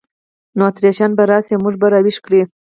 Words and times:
نو 0.57 0.61
اتریشیان 0.69 1.11
به 1.17 1.23
راشي 1.29 1.53
او 1.55 1.61
موږ 1.63 1.75
به 1.81 1.87
را 1.91 1.99
ویښ 2.03 2.17
کړي. 2.25 2.41